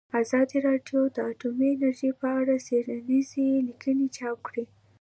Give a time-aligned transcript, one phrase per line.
[0.21, 4.63] ازادي راډیو د اټومي انرژي په اړه څېړنیزې لیکنې چاپ کړي.